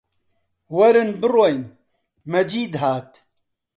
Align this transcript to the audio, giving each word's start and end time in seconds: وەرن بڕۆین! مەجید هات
وەرن 0.77 1.09
بڕۆین! 1.21 1.61
مەجید 2.31 2.73
هات 2.81 3.11